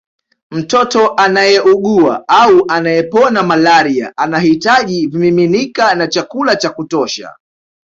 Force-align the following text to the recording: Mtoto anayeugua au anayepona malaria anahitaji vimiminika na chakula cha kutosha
Mtoto 0.51 1.13
anayeugua 1.15 2.23
au 2.27 2.65
anayepona 2.67 3.43
malaria 3.43 4.13
anahitaji 4.17 5.07
vimiminika 5.07 5.95
na 5.95 6.07
chakula 6.07 6.55
cha 6.55 6.69
kutosha 6.69 7.35